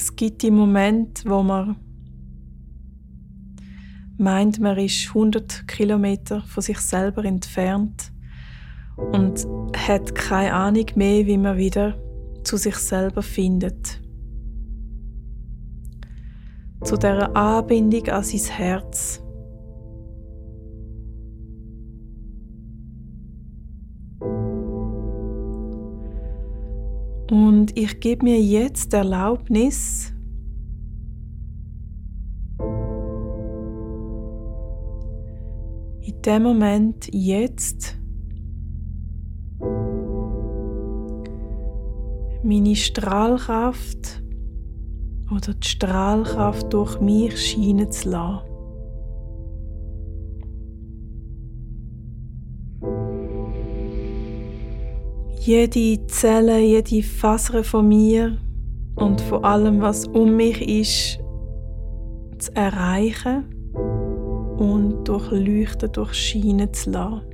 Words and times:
Es 0.00 0.16
gibt 0.16 0.40
die 0.40 0.50
Momente, 0.50 1.28
wo 1.28 1.42
man 1.42 1.76
meint, 4.16 4.58
man 4.58 4.78
ist 4.78 5.08
100 5.08 5.68
Kilometer 5.68 6.40
von 6.40 6.62
sich 6.62 6.78
selber 6.78 7.22
entfernt 7.26 8.10
und 8.96 9.46
hat 9.76 10.14
keine 10.14 10.54
Ahnung 10.54 10.86
mehr, 10.94 11.26
wie 11.26 11.36
man 11.36 11.58
wieder 11.58 11.98
zu 12.44 12.56
sich 12.56 12.76
selber 12.76 13.20
findet. 13.20 14.00
Zu 16.82 16.96
der 16.96 17.36
Anbindung 17.36 18.08
an 18.08 18.24
sein 18.24 18.56
Herz. 18.56 19.22
Und 27.70 27.78
ich 27.78 28.00
gebe 28.00 28.24
mir 28.24 28.40
jetzt 28.40 28.92
Erlaubnis, 28.94 30.12
in 36.00 36.22
dem 36.26 36.42
Moment 36.42 37.08
jetzt 37.12 37.96
meine 42.42 42.74
Strahlkraft 42.74 44.20
oder 45.30 45.54
die 45.54 45.68
Strahlkraft 45.68 46.72
durch 46.72 47.00
mich 47.00 47.52
scheinen 47.52 47.92
zu 47.92 48.10
lassen. 48.10 48.49
Jede 55.42 56.06
Zelle, 56.06 56.58
jede 56.60 57.02
Faser 57.02 57.64
von 57.64 57.88
mir 57.88 58.36
und 58.96 59.22
von 59.22 59.42
allem, 59.42 59.80
was 59.80 60.06
um 60.06 60.36
mich 60.36 60.60
ist, 60.60 61.18
zu 62.38 62.54
erreichen 62.54 63.46
und 64.58 65.08
durchleuchten, 65.08 65.92
durchscheinen 65.92 66.70
zu 66.74 66.90
lassen. 66.90 67.29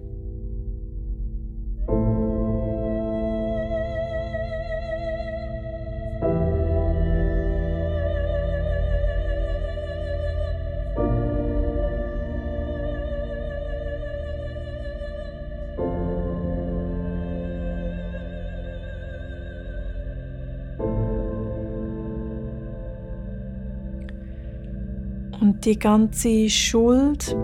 Die 25.66 25.78
ganze 25.78 26.48
Schuld 26.48 27.36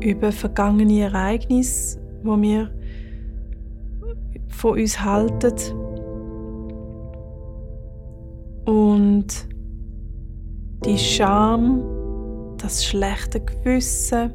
über 0.00 0.32
vergangene 0.32 1.00
Ereignisse, 1.02 2.00
wo 2.24 2.36
wir 2.40 2.70
von 4.48 4.78
uns 4.78 5.02
halten 5.02 5.54
und 8.64 9.26
die 10.84 10.98
Scham, 10.98 11.82
das 12.58 12.84
schlechte 12.84 13.40
Gewissen, 13.40 14.32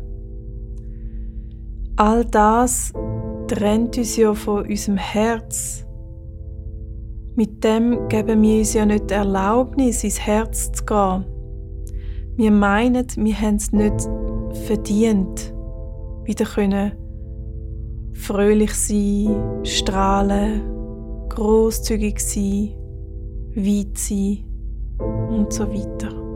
all 1.97 2.23
das 2.25 2.93
trennt 3.47 3.97
uns 3.97 4.15
ja 4.15 4.33
von 4.33 4.65
unserem 4.65 4.97
Herz. 4.97 5.85
Mit 7.35 7.63
dem 7.63 8.07
geben 8.07 8.41
wir 8.41 8.59
uns 8.59 8.73
ja 8.73 8.85
nicht 8.85 9.09
die 9.09 9.15
Erlaubnis, 9.15 10.03
ins 10.03 10.19
Herz 10.19 10.71
zu 10.71 10.85
gehen. 10.85 11.32
Wir 12.35 12.51
meinen, 12.51 13.05
wir 13.15 13.39
haben 13.39 13.55
es 13.55 13.71
nicht 13.71 14.09
verdient, 14.65 15.53
wieder 16.25 16.45
können 16.45 16.93
fröhlich 18.13 18.73
sein, 18.73 19.65
strahlen, 19.65 20.61
großzügig 21.29 22.19
sein, 22.19 22.73
weit 23.55 23.97
sein 23.97 24.43
und 25.29 25.51
so 25.51 25.67
weiter. 25.67 26.32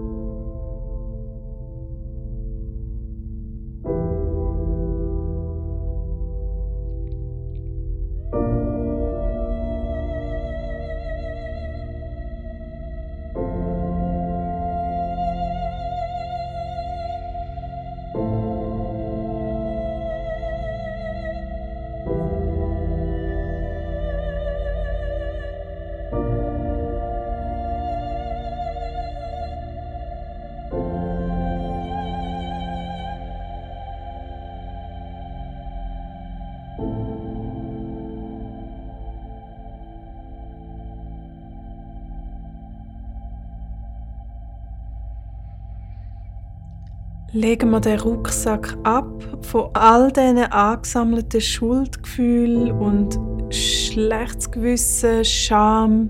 Legen 47.38 47.70
wir 47.70 47.80
den 47.80 48.00
Rucksack 48.00 48.76
ab 48.84 49.24
von 49.42 49.70
all 49.74 50.12
diesen 50.12 50.40
angesammelten 50.40 51.40
Schuldgefühlen 51.40 52.72
und 52.72 53.20
schlechtes 53.54 54.50
Gewissen, 54.50 55.24
Scham, 55.24 56.10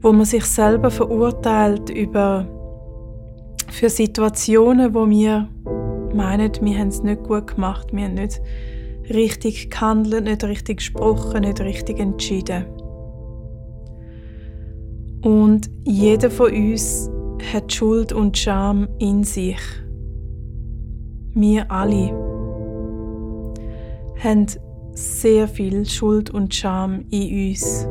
wo 0.00 0.12
man 0.12 0.24
sich 0.24 0.44
selber 0.44 0.90
verurteilt 0.90 1.90
über 1.90 2.46
für 3.70 3.88
Situationen, 3.88 4.94
wo 4.94 5.08
wir 5.08 5.48
meinen, 6.12 6.50
wir 6.60 6.78
haben 6.78 6.88
es 6.88 7.02
nicht 7.02 7.22
gut 7.22 7.54
gemacht, 7.54 7.88
wir 7.92 8.04
haben 8.06 8.14
nicht 8.14 8.40
richtig 9.10 9.70
gehandelt, 9.70 10.24
nicht 10.24 10.42
richtig 10.42 10.78
gesprochen, 10.78 11.42
nicht 11.42 11.60
richtig 11.60 12.00
entschieden. 12.00 12.66
Und 15.22 15.70
jeder 15.84 16.30
von 16.30 16.52
uns 16.52 17.10
hat 17.52 17.72
Schuld 17.72 18.12
und 18.12 18.36
Scham 18.36 18.88
in 18.98 19.24
sich. 19.24 19.60
Wir 21.34 21.70
alle 21.70 22.10
haben 24.22 24.46
sehr 24.92 25.46
viel 25.46 25.86
Schuld 25.86 26.30
und 26.30 26.54
Scham 26.54 27.04
in 27.10 27.50
uns. 27.50 27.86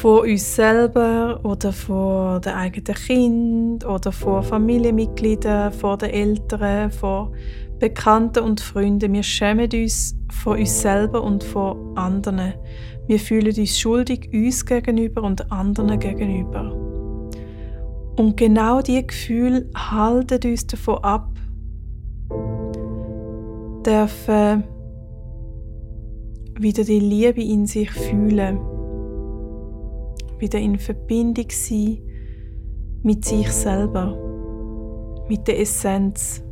Vor 0.00 0.22
uns 0.22 0.56
selber 0.56 1.40
oder 1.42 1.74
vor 1.74 2.40
den 2.40 2.54
eigenen 2.54 2.94
Kind 2.94 3.84
oder 3.84 4.10
vor 4.12 4.42
Familienmitgliedern, 4.42 5.74
vor 5.74 5.98
den 5.98 6.08
Eltern, 6.08 6.90
vor 6.90 7.32
Bekannten 7.78 8.44
und 8.44 8.62
Freunden. 8.62 9.12
Wir 9.12 9.22
schämen 9.22 9.68
uns 9.70 10.16
von 10.32 10.58
uns 10.58 10.80
selber 10.80 11.22
und 11.22 11.44
von 11.44 11.98
anderen. 11.98 12.54
Wir 13.08 13.18
fühlen 13.18 13.54
uns 13.54 13.78
schuldig 13.78 14.30
uns 14.32 14.64
gegenüber 14.64 15.22
und 15.22 15.52
anderen 15.52 16.00
gegenüber. 16.00 16.72
Und 18.16 18.38
genau 18.38 18.80
diese 18.80 19.02
Gefühle 19.02 19.68
halten 19.76 20.50
uns 20.50 20.66
davon 20.66 20.96
ab, 21.04 21.28
dürfen 23.84 24.64
wieder 26.58 26.84
die 26.84 27.00
Liebe 27.00 27.42
in 27.42 27.66
sich 27.66 27.90
fühlen, 27.90 28.60
wieder 30.40 30.58
in 30.58 30.78
Verbindung 30.78 31.46
sein 31.50 31.98
mit 33.02 33.24
sich 33.24 33.50
selber, 33.50 34.16
mit 35.28 35.46
der 35.48 35.60
Essenz. 35.60 36.42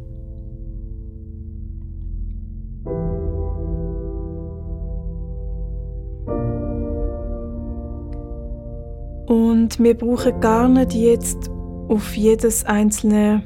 Und 9.27 9.79
wir 9.79 9.95
brauchen 9.95 10.41
gar 10.41 10.69
nicht 10.69 10.95
jetzt 10.95 11.51
auf 11.89 12.17
jedes 12.17 12.65
einzelne 12.65 13.43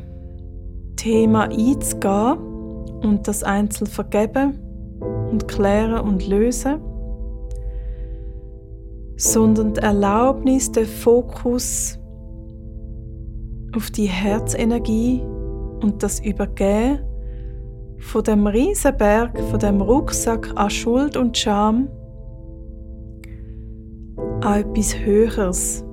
Thema 0.97 1.44
einzugehen 1.50 2.39
und 3.03 3.27
das 3.27 3.43
einzeln 3.43 3.89
vergeben 3.89 4.59
und 5.31 5.49
klären 5.49 6.00
und 6.06 6.29
lösen, 6.29 6.81
sondern 9.22 9.72
die 9.72 9.80
Erlaubnis, 9.80 10.72
den 10.72 10.84
Fokus 10.84 11.96
auf 13.76 13.88
die 13.92 14.06
Herzenergie 14.06 15.22
und 15.80 16.02
das 16.02 16.19
Übergehen 16.19 16.98
von 17.98 18.24
dem 18.24 18.48
Riesenberg, 18.48 19.38
von 19.38 19.60
dem 19.60 19.80
Rucksack 19.80 20.50
an 20.56 20.70
Schuld 20.70 21.16
und 21.16 21.38
Scham 21.38 21.88
an 24.40 24.60
etwas 24.60 24.98
Höheres, 24.98 25.84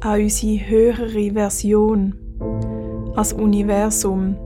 an 0.00 0.22
unsere 0.22 0.68
höhere 0.68 1.32
Version, 1.32 2.16
als 3.14 3.32
Universum, 3.34 4.36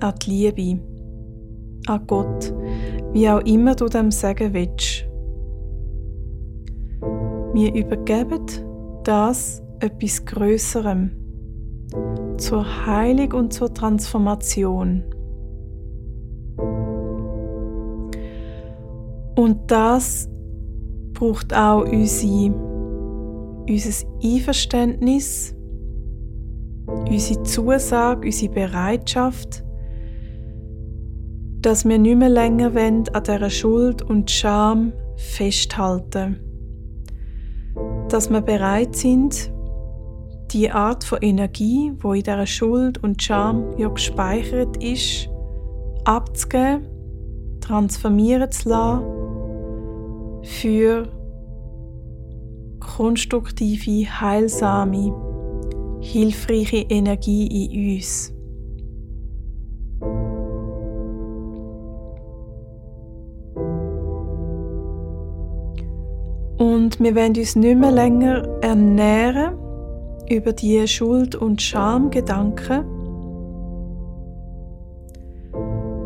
an 0.00 0.14
die 0.22 0.30
Liebe, 0.30 0.82
an 1.86 2.06
Gott, 2.06 2.52
wie 3.14 3.30
auch 3.30 3.40
immer 3.46 3.74
du 3.74 3.86
dem 3.86 4.10
sagen 4.10 4.52
willst. 4.52 5.07
Wir 7.54 7.74
übergeben 7.74 8.46
das 9.04 9.62
etwas 9.80 10.24
Größerem, 10.24 11.10
zur 12.36 12.86
Heilung 12.86 13.32
und 13.32 13.52
zur 13.52 13.72
Transformation. 13.72 15.02
Und 19.36 19.70
das 19.70 20.28
braucht 21.14 21.54
auch 21.54 21.84
unsere, 21.84 22.52
unser 23.68 24.06
Einverständnis, 24.22 25.54
unsere 27.08 27.42
Zusage, 27.44 28.26
unsere 28.26 28.52
Bereitschaft, 28.52 29.64
dass 31.60 31.84
wir 31.84 31.98
nicht 31.98 32.18
mehr 32.18 32.28
länger 32.28 32.74
an 32.76 33.04
dieser 33.04 33.50
Schuld 33.50 34.02
und 34.02 34.30
Scham 34.30 34.92
festhalten. 35.16 36.47
Dass 38.08 38.30
wir 38.30 38.40
bereit 38.40 38.96
sind, 38.96 39.52
die 40.50 40.70
Art 40.70 41.04
von 41.04 41.18
Energie, 41.20 41.92
wo 42.00 42.14
in 42.14 42.22
dieser 42.22 42.46
Schuld 42.46 43.02
und 43.04 43.22
Scham 43.22 43.76
ja 43.76 43.88
gespeichert 43.88 44.82
ist, 44.82 45.28
abzugeben, 46.04 46.86
transformieren 47.60 48.50
zu 48.50 48.68
lassen 48.70 49.04
für 50.42 51.08
konstruktive, 52.80 54.06
heilsame, 54.20 55.12
hilfreiche 56.00 56.86
Energie 56.88 57.46
in 57.46 57.96
uns. 57.96 58.32
Und 66.88 67.00
wir 67.00 67.14
wollen 67.14 67.36
uns 67.36 67.54
nicht 67.54 67.78
mehr 67.78 67.90
länger 67.90 68.48
ernähren 68.62 69.58
über 70.30 70.54
die 70.54 70.88
Schuld- 70.88 71.34
und 71.34 71.60
Schamgedanken, 71.60 72.82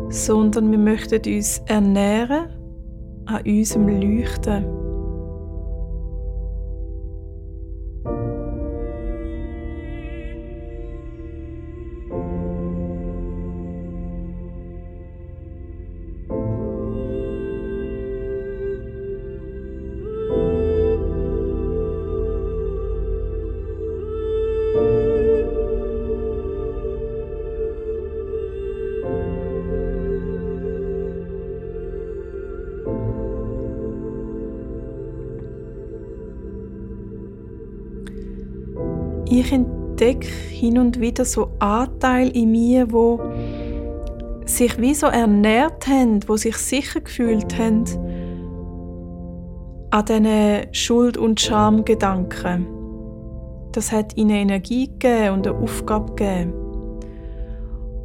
sondern 0.09 0.69
wir 0.71 0.77
möchten 0.77 1.21
uns 1.25 1.61
ernähren 1.67 2.49
an 3.27 3.43
unserem 3.45 3.87
Leuchten. 3.87 4.82
Entdecke 40.03 40.27
hin 40.27 40.77
und 40.77 40.99
wieder 40.99 41.25
so 41.25 41.49
Anteile 41.59 42.31
in 42.31 42.51
mir, 42.51 42.91
wo 42.91 43.19
sich 44.45 44.79
wie 44.79 44.93
so 44.93 45.07
ernährt 45.07 45.87
haben, 45.87 46.19
wo 46.27 46.35
sich 46.35 46.57
sicher 46.57 47.01
gefühlt 47.01 47.57
haben 47.57 47.85
an 49.91 50.05
diesen 50.05 50.73
Schuld- 50.73 51.17
und 51.17 51.39
Schamgedanken. 51.39 52.67
Das 53.71 53.91
hat 53.91 54.17
ihnen 54.17 54.31
Energie 54.31 54.87
gegeben 54.87 55.35
und 55.35 55.47
eine 55.47 55.57
Aufgabe 55.57 56.13
gegeben. 56.15 56.53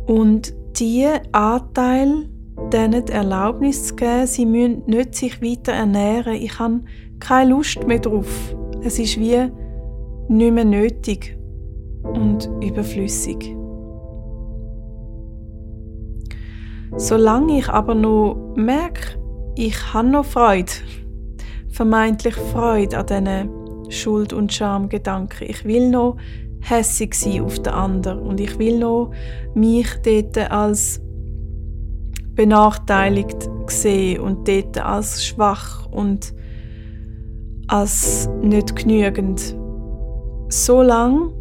Und 0.07 0.55
diese 0.79 1.21
Anteile, 1.33 2.29
denen 2.73 3.05
die 3.05 3.13
Erlaubnis 3.13 3.89
zu 3.89 3.97
geben, 3.97 4.27
sie 4.27 4.47
müssen 4.47 4.83
nicht 4.87 5.15
sich 5.15 5.43
weiter 5.43 5.73
ernähren. 5.73 6.35
Ich 6.35 6.59
habe 6.59 6.81
keine 7.21 7.51
Lust 7.51 7.87
mehr 7.87 7.99
drauf. 7.99 8.55
Es 8.83 8.99
ist 8.99 9.19
wie 9.19 9.51
nicht 10.29 10.53
mehr 10.53 10.65
nötig 10.65 11.38
und 12.15 12.51
überflüssig. 12.63 13.55
Solange 16.97 17.59
ich 17.59 17.69
aber 17.69 17.95
noch 17.95 18.55
merke, 18.57 19.19
ich 19.57 19.93
habe 19.93 20.09
noch 20.09 20.25
Freude, 20.25 20.73
vermeintlich 21.69 22.35
Freude 22.35 22.99
an 22.99 23.07
diesen 23.07 23.91
Schuld- 23.91 24.33
und 24.33 24.53
Schamgedanken. 24.53 25.49
Ich 25.49 25.65
will 25.65 25.91
noch 25.91 26.17
hässig 26.61 27.15
sein 27.15 27.43
auf 27.43 27.59
den 27.61 27.73
anderen 27.73 28.21
und 28.21 28.41
ich 28.41 28.59
will 28.59 28.79
noch 28.79 29.13
mich 29.55 29.89
dort 30.03 30.51
als 30.51 31.01
benachteiligt 32.35 33.49
sehen 33.67 34.21
und 34.21 34.49
dort 34.49 34.79
als 34.79 35.25
schwach 35.25 35.87
und 35.91 36.35
als 37.69 38.29
nicht 38.43 38.75
genügend 38.77 39.57
so 40.49 40.83
lang 40.83 41.33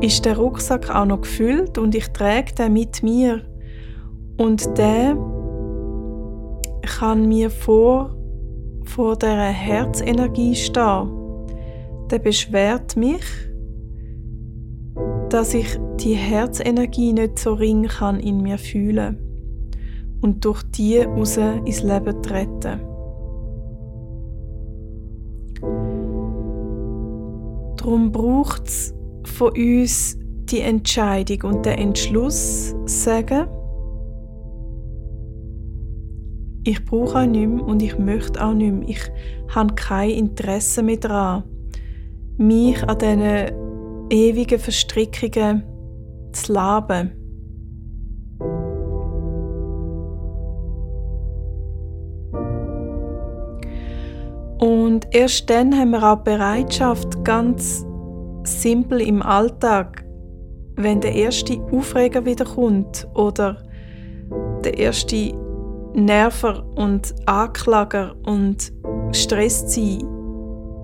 ist 0.00 0.24
der 0.24 0.36
Rucksack 0.36 0.90
auch 0.90 1.04
noch 1.04 1.22
gefüllt 1.22 1.78
und 1.78 1.94
ich 1.94 2.08
trage 2.08 2.54
den 2.54 2.72
mit 2.72 3.02
mir. 3.02 3.42
Und 4.36 4.76
der 4.76 5.16
kann 6.82 7.28
mir 7.28 7.50
vor, 7.50 8.16
vor 8.84 9.16
der 9.16 9.36
Herzenergie 9.36 10.54
stehen. 10.54 11.08
Der 12.10 12.18
beschwert 12.18 12.96
mich, 12.96 13.24
dass 15.30 15.54
ich 15.54 15.78
die 16.00 16.14
Herzenergie 16.14 17.12
nicht 17.12 17.38
so 17.38 17.54
ring 17.54 17.88
kann 17.88 18.20
in 18.20 18.42
mir 18.42 18.58
fühlen 18.58 19.18
und 20.20 20.44
durch 20.44 20.62
die 20.62 20.98
raus 20.98 21.36
ins 21.36 21.82
Leben 21.82 22.22
treten. 22.22 22.80
Darum 27.76 28.12
braucht 28.12 28.66
es 28.66 28.94
von 29.26 29.52
uns 29.56 30.18
die 30.50 30.60
Entscheidung 30.60 31.54
und 31.54 31.66
den 31.66 31.78
Entschluss 31.78 32.74
sagen, 32.86 33.48
ich 36.64 36.84
brauche 36.84 37.18
auch 37.18 37.26
nicht 37.26 37.48
mehr 37.48 37.64
und 37.64 37.82
ich 37.82 37.98
möchte 37.98 38.42
auch 38.44 38.54
nicht 38.54 38.72
mehr. 38.72 38.88
Ich 38.88 39.00
habe 39.54 39.74
kein 39.74 40.10
Interesse 40.10 40.82
mehr 40.82 40.96
daran, 40.96 41.44
mich 42.36 42.82
an 42.88 42.98
diesen 42.98 44.10
ewigen 44.10 44.58
Verstrickungen 44.58 45.62
zu 46.32 46.52
laben. 46.52 47.12
Und 54.58 55.06
erst 55.10 55.50
dann 55.50 55.76
haben 55.78 55.90
wir 55.90 56.02
auch 56.02 56.20
Bereitschaft, 56.20 57.22
ganz 57.24 57.84
simpel 58.64 59.02
im 59.02 59.20
Alltag, 59.20 60.06
wenn 60.76 61.02
der 61.02 61.14
erste 61.14 61.60
Aufreger 61.70 62.24
wieder 62.24 62.46
kommt 62.46 63.06
oder 63.14 63.62
der 64.64 64.78
erste 64.78 65.34
Nerver 65.92 66.64
und 66.74 67.14
Anklager 67.26 68.16
und 68.24 68.72
gestresst 69.08 69.68
sein, 69.70 69.98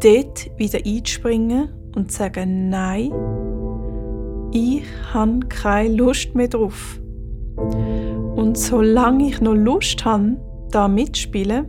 dort 0.02 0.50
wieder 0.58 0.78
einzuspringen 0.84 1.70
und 1.96 2.12
sagen, 2.12 2.68
nein, 2.68 3.12
ich 4.52 4.84
habe 5.14 5.40
keine 5.48 5.94
Lust 5.94 6.34
mehr 6.34 6.48
drauf. 6.48 7.00
Und 8.36 8.58
solange 8.58 9.28
ich 9.28 9.40
noch 9.40 9.54
Lust 9.54 10.04
habe, 10.04 10.36
da 10.70 10.86
mitzuspielen, 10.86 11.64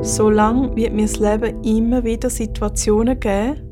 solange 0.00 0.74
wird 0.76 0.94
mir 0.94 1.02
das 1.06 1.18
Leben 1.18 1.62
immer 1.62 2.04
wieder 2.04 2.30
Situationen 2.30 3.20
geben, 3.20 3.69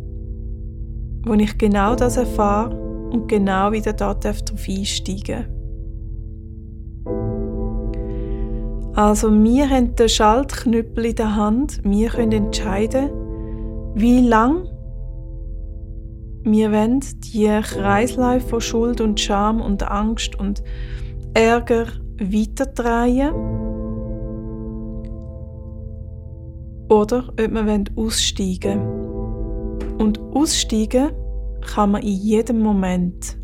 wo 1.24 1.34
ich 1.34 1.58
genau 1.58 1.94
das 1.94 2.16
erfahre 2.16 2.74
und 3.10 3.28
genau 3.28 3.72
wieder 3.72 3.92
dort 3.92 4.24
darauf 4.24 4.68
einsteigen. 4.68 5.46
Also 8.94 9.30
wir 9.32 9.70
haben 9.70 9.94
den 9.94 10.08
Schaltknüppel 10.08 11.06
in 11.06 11.14
der 11.14 11.36
Hand, 11.36 11.80
wir 11.84 12.08
können 12.08 12.32
entscheiden, 12.32 13.10
wie 13.94 14.20
lang 14.20 14.64
wir 16.42 16.72
wollen. 16.72 17.00
Die 17.32 17.46
Kreisläufe 17.62 18.48
von 18.48 18.60
Schuld 18.60 19.00
und 19.00 19.20
Scham 19.20 19.60
und 19.60 19.82
Angst 19.88 20.38
und 20.38 20.62
Ärger 21.34 21.86
weiterdrehen. 22.18 23.32
Oder 26.88 27.28
ob 27.28 27.38
wir 27.38 27.84
aussteigen. 27.96 28.80
wollen. 28.80 29.07
Und 29.98 30.20
aussteigen 30.34 31.10
kann 31.74 31.92
man 31.92 32.02
in 32.02 32.14
jedem 32.14 32.60
Moment. 32.60 33.36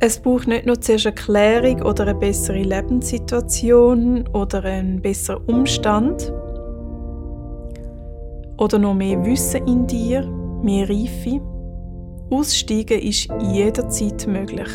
Es 0.00 0.20
braucht 0.20 0.48
nicht 0.48 0.66
nur 0.66 0.78
zuerst 0.80 1.06
eine 1.06 1.14
Klärung 1.14 1.82
oder 1.82 2.02
eine 2.02 2.14
bessere 2.14 2.62
Lebenssituation 2.62 4.28
oder 4.34 4.62
einen 4.64 5.00
besseren 5.00 5.42
Umstand 5.46 6.30
oder 8.58 8.78
noch 8.78 8.94
mehr 8.94 9.24
Wissen 9.24 9.66
in 9.66 9.86
dir, 9.86 10.26
mehr 10.62 10.88
Reife. 10.90 11.40
Aussteigen 12.30 13.00
ist 13.00 13.28
jederzeit 13.52 14.26
möglich. 14.26 14.68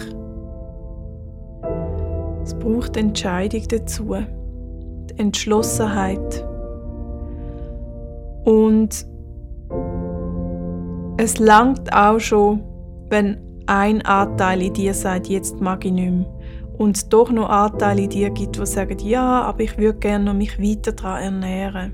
Es 2.43 2.55
braucht 2.55 2.97
Entscheidung 2.97 3.63
dazu, 3.69 4.15
die 5.11 5.19
Entschlossenheit. 5.19 6.48
Und 8.49 9.05
es 11.17 11.37
langt 11.37 11.93
auch 11.93 12.19
schon, 12.19 12.63
wenn 13.09 13.37
ein 13.67 14.01
Anteil 14.01 14.63
in 14.63 14.73
dir 14.73 14.95
sagt, 14.95 15.27
jetzt 15.27 15.61
mag 15.61 15.85
ich 15.85 15.91
nicht 15.91 16.11
mehr. 16.11 16.25
Und 16.79 16.97
es 16.97 17.07
doch 17.09 17.29
noch 17.29 17.47
Anteile 17.47 18.05
in 18.05 18.09
dir 18.09 18.31
gibt, 18.31 18.57
die 18.57 18.65
sagen, 18.65 18.97
ja, 19.03 19.43
aber 19.43 19.59
ich 19.59 19.77
würde 19.77 19.99
gerne 19.99 20.25
noch 20.25 20.33
mich 20.33 20.59
weiter 20.59 20.93
daran 20.93 21.43
ernähren. 21.43 21.93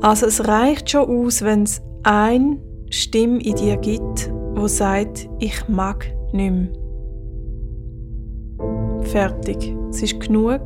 Also 0.00 0.26
es 0.26 0.46
reicht 0.46 0.90
schon 0.90 1.26
aus, 1.26 1.42
wenn 1.42 1.64
es 1.64 1.82
eine 2.04 2.58
Stimme 2.90 3.42
in 3.42 3.56
dir 3.56 3.78
gibt, 3.78 4.30
wo 4.54 4.68
sagt, 4.68 5.28
ich 5.40 5.68
mag 5.68 6.06
nicht 6.32 6.52
mehr. 6.52 6.68
Fertig. 9.06 9.74
Es 9.90 10.02
ist 10.02 10.20
genug. 10.20 10.60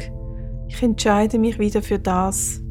Ich 0.69 0.83
entscheide 0.83 1.39
mich 1.39 1.59
wieder 1.59 1.81
für 1.81 1.99
das. 1.99 2.63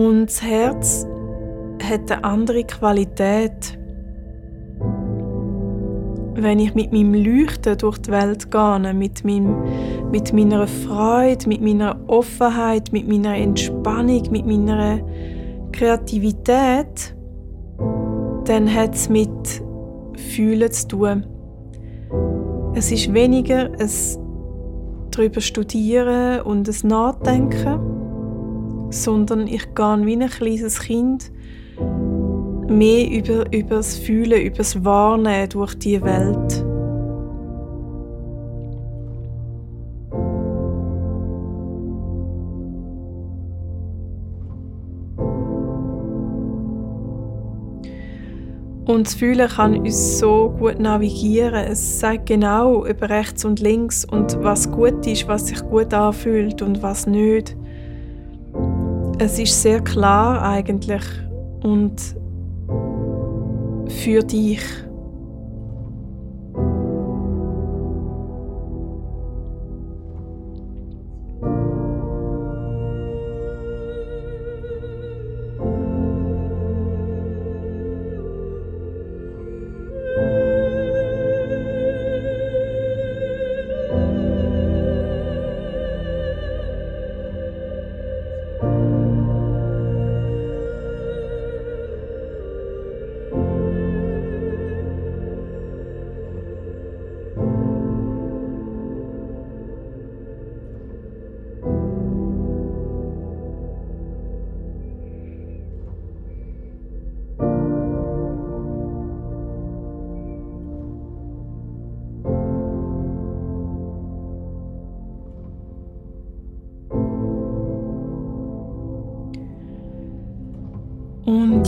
Und 0.00 0.28
das 0.28 0.42
Herz 0.42 1.06
hat 1.82 2.10
eine 2.10 2.24
andere 2.24 2.64
Qualität. 2.64 3.78
Wenn 6.36 6.58
ich 6.58 6.74
mit 6.74 6.90
meinem 6.90 7.12
Leuchten 7.12 7.76
durch 7.76 7.98
die 7.98 8.10
Welt 8.10 8.50
gehe, 8.50 8.94
mit, 8.94 9.24
meinem, 9.26 9.56
mit 10.10 10.32
meiner 10.32 10.66
Freude, 10.66 11.46
mit 11.46 11.60
meiner 11.60 12.00
Offenheit, 12.06 12.90
mit 12.92 13.08
meiner 13.08 13.36
Entspannung, 13.36 14.22
mit 14.30 14.46
meiner 14.46 15.00
Kreativität, 15.72 17.14
dann 18.44 18.74
hat 18.74 18.94
es 18.94 19.10
mit 19.10 19.28
Fühlen 20.16 20.72
zu 20.72 20.88
tun. 20.88 21.26
Es 22.74 22.90
ist 22.90 23.12
weniger 23.12 23.70
ein 23.78 23.90
darüber 25.10 25.40
studieren 25.42 26.40
und 26.42 26.68
ein 26.68 26.88
Nachdenken, 26.88 27.89
sondern 28.90 29.46
ich 29.46 29.74
gehe 29.74 30.06
wie 30.06 30.16
ein 30.16 30.28
kleines 30.28 30.80
Kind 30.80 31.30
mehr 32.68 33.10
über, 33.10 33.52
über 33.52 33.76
das 33.76 33.96
Fühlen, 33.96 34.40
über 34.42 34.56
das 34.56 34.84
Warnen 34.84 35.48
durch 35.48 35.74
die 35.74 36.00
Welt. 36.02 36.64
Und 48.90 49.06
das 49.06 49.14
Fühlen 49.14 49.48
kann 49.48 49.78
uns 49.78 50.18
so 50.18 50.52
gut 50.58 50.80
navigieren. 50.80 51.54
Es 51.54 52.00
sagt 52.00 52.26
genau 52.26 52.84
über 52.84 53.08
rechts 53.08 53.44
und 53.44 53.60
links 53.60 54.04
und 54.04 54.42
was 54.42 54.68
gut 54.68 55.06
ist, 55.06 55.28
was 55.28 55.46
sich 55.46 55.62
gut 55.62 55.94
anfühlt 55.94 56.60
und 56.60 56.82
was 56.82 57.06
nicht. 57.06 57.56
Es 59.22 59.38
ist 59.38 59.60
sehr 59.60 59.82
klar 59.82 60.40
eigentlich 60.40 61.02
und 61.62 62.00
für 63.86 64.22
dich. 64.22 64.62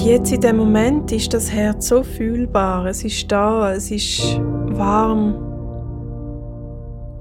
Jetzt 0.04 0.32
in 0.32 0.40
dem 0.40 0.56
Moment 0.56 1.12
ist 1.12 1.32
das 1.32 1.50
Herz 1.50 1.88
so 1.88 2.02
fühlbar, 2.02 2.86
es 2.86 3.04
ist 3.04 3.30
da, 3.30 3.72
es 3.72 3.90
ist 3.90 4.40
warm. 4.40 5.34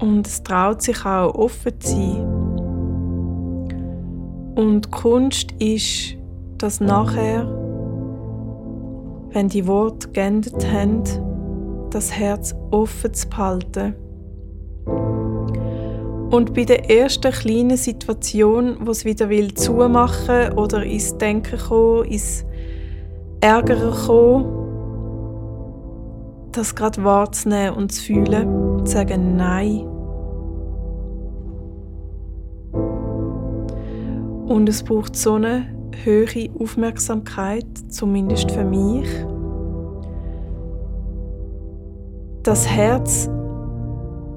Und 0.00 0.26
es 0.26 0.42
traut 0.42 0.82
sich 0.82 1.04
auch 1.04 1.34
offen 1.34 1.80
zu 1.80 1.90
sein. 1.90 2.26
Und 4.56 4.90
Kunst 4.90 5.52
ist, 5.60 6.16
dass 6.58 6.80
nachher, 6.80 7.46
wenn 9.30 9.48
die 9.48 9.66
Worte 9.66 10.08
geendet 10.08 10.66
haben, 10.70 11.02
das 11.90 12.12
Herz 12.12 12.54
offen 12.70 13.14
zu 13.14 13.28
behalten. 13.28 13.94
Und 16.30 16.54
bei 16.54 16.64
der 16.64 16.90
ersten 16.90 17.30
kleinen 17.30 17.76
Situation, 17.76 18.78
wo 18.80 18.90
es 18.90 19.04
wieder 19.04 19.28
will 19.28 19.54
zumachen 19.54 20.54
oder 20.54 20.82
ins 20.82 21.16
Denken 21.18 21.58
kommen, 21.58 22.06
ins 22.06 22.44
Ärgern 23.42 23.92
kommen, 24.06 24.44
das 26.52 26.76
gerade 26.76 27.02
wahrzunehmen 27.02 27.74
und 27.74 27.90
zu 27.90 28.04
fühlen 28.04 28.76
und 28.78 28.86
zu 28.86 28.92
sagen 28.92 29.36
Nein. 29.36 29.80
Und 34.46 34.68
es 34.68 34.84
braucht 34.84 35.16
so 35.16 35.34
eine 35.34 35.66
höhere 36.04 36.50
Aufmerksamkeit, 36.60 37.66
zumindest 37.88 38.52
für 38.52 38.64
mich, 38.64 39.08
das 42.44 42.68
Herz 42.68 43.28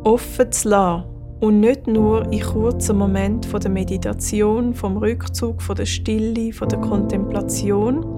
offen 0.04 0.52
zu 0.52 0.70
lassen 0.70 1.04
und 1.42 1.60
nicht 1.60 1.86
nur 1.86 2.32
in 2.32 2.42
kurzen 2.42 2.98
Momenten 2.98 3.60
der 3.60 3.70
Meditation, 3.70 4.74
vom 4.74 4.98
Rückzug, 4.98 5.62
von 5.62 5.76
der 5.76 5.86
Stille, 5.86 6.54
von 6.54 6.70
der 6.70 6.80
Kontemplation, 6.80 8.15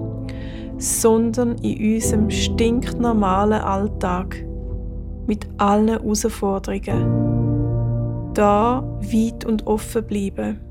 sondern 0.78 1.56
in 1.58 1.94
unserem 1.94 2.30
stinknormalen 2.30 3.60
Alltag 3.60 4.44
mit 5.26 5.46
allen 5.58 5.88
Herausforderungen. 5.88 7.28
Da 8.34 8.82
weit 9.00 9.44
und 9.44 9.66
offen 9.66 10.06
bleiben 10.06 10.67